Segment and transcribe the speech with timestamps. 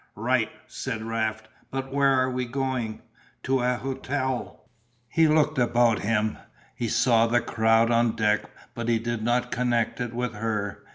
[0.15, 3.03] "Right," said Raft, "but where are you going?"
[3.43, 4.67] "To an hotel."
[5.07, 6.39] He looked about him.
[6.75, 10.83] He saw the crowd on deck but he did not connect it with her.